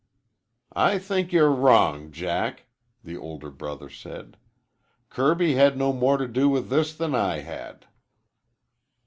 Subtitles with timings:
[0.75, 2.65] "I think you're wrong, Jack,"
[3.03, 4.35] the older brother said.
[5.09, 7.85] "Kirby had no more to do with this than I had."